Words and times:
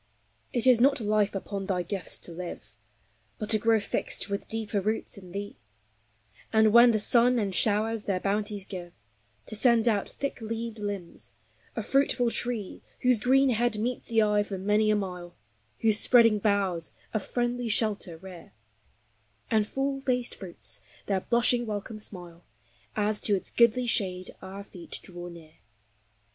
It 0.51 0.65
is 0.65 0.81
not 0.81 0.99
life 0.99 1.35
upon 1.35 1.67
thy 1.67 1.83
gifts 1.83 2.17
to 2.21 2.31
live, 2.31 2.75
But 3.37 3.51
to 3.51 3.59
grow 3.59 3.79
fixed 3.79 4.29
with 4.31 4.47
deeper 4.47 4.81
roots 4.81 5.15
in 5.15 5.31
Thee; 5.31 5.57
And 6.51 6.73
when 6.73 6.89
the 6.89 6.99
sun 6.99 7.37
and 7.37 7.53
showers 7.53 8.05
their 8.05 8.19
bounties 8.19 8.65
give, 8.65 8.93
To 9.45 9.55
send 9.55 9.87
out 9.87 10.09
thick 10.09 10.41
leaved 10.41 10.79
limbs; 10.79 11.33
a 11.75 11.83
fruitful 11.83 12.31
tree 12.31 12.81
Whose 13.03 13.19
green 13.19 13.51
head 13.51 13.77
meets 13.77 14.07
the 14.07 14.23
eye 14.23 14.41
for 14.41 14.57
many 14.57 14.89
a 14.89 14.95
mile, 14.95 15.35
Whose 15.81 15.99
spreading 15.99 16.39
boughs 16.39 16.93
a 17.13 17.19
friendly 17.19 17.69
shelter 17.69 18.17
rear, 18.17 18.53
And 19.51 19.67
full 19.67 20.01
faced 20.01 20.33
fruits 20.33 20.81
their 21.05 21.21
blushing 21.21 21.67
welcome 21.67 21.99
smile 21.99 22.43
As 22.95 23.21
to 23.21 23.35
its 23.35 23.51
goodly 23.51 23.85
shade 23.85 24.31
our 24.41 24.63
feet 24.63 24.97
draw 25.03 25.27
near. 25.27 25.57